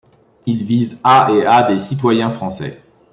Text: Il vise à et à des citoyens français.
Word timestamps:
Il 0.47 0.63
vise 0.63 0.99
à 1.03 1.29
et 1.31 1.45
à 1.45 1.61
des 1.71 1.77
citoyens 1.77 2.31
français. 2.31 2.81